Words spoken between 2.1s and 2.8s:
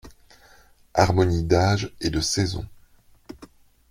saison.